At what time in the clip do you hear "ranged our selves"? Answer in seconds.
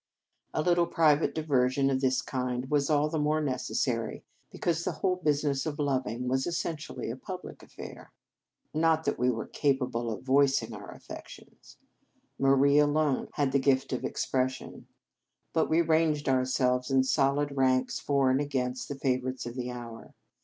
15.83-16.89